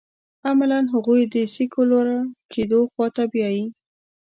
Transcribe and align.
عملاً 0.49 0.79
هغوی 0.93 1.21
د 1.33 1.35
سیکولر 1.55 2.07
کېدو 2.53 2.79
خوا 2.91 3.07
ته 3.15 3.23
بیايي. 3.31 3.65